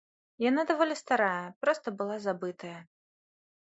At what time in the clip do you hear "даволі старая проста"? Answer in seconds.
0.71-1.97